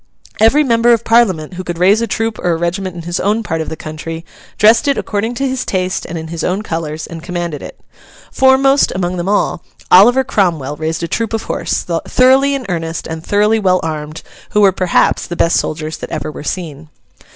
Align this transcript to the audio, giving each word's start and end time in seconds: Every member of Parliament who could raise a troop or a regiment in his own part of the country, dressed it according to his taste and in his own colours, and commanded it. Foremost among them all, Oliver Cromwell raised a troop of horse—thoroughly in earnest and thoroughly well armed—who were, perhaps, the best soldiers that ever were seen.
Every 0.39 0.63
member 0.63 0.93
of 0.93 1.03
Parliament 1.03 1.53
who 1.53 1.63
could 1.63 1.77
raise 1.77 2.01
a 2.01 2.07
troop 2.07 2.39
or 2.39 2.53
a 2.53 2.55
regiment 2.55 2.95
in 2.95 3.03
his 3.03 3.19
own 3.19 3.43
part 3.43 3.61
of 3.61 3.69
the 3.69 3.75
country, 3.75 4.25
dressed 4.57 4.87
it 4.87 4.97
according 4.97 5.35
to 5.35 5.47
his 5.47 5.63
taste 5.63 6.07
and 6.07 6.17
in 6.17 6.29
his 6.29 6.43
own 6.43 6.63
colours, 6.63 7.05
and 7.05 7.21
commanded 7.21 7.61
it. 7.61 7.79
Foremost 8.31 8.91
among 8.95 9.17
them 9.17 9.29
all, 9.29 9.63
Oliver 9.91 10.23
Cromwell 10.23 10.75
raised 10.75 11.03
a 11.03 11.07
troop 11.07 11.33
of 11.33 11.43
horse—thoroughly 11.43 12.55
in 12.55 12.65
earnest 12.67 13.05
and 13.05 13.23
thoroughly 13.23 13.59
well 13.59 13.79
armed—who 13.83 14.59
were, 14.61 14.71
perhaps, 14.71 15.27
the 15.27 15.35
best 15.35 15.57
soldiers 15.59 15.97
that 15.97 16.09
ever 16.09 16.31
were 16.31 16.43
seen. 16.43 16.89